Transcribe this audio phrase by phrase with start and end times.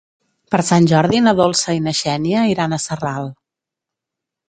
[0.55, 3.33] Per Sant Jordi na Dolça i na Xènia iran a Sarral.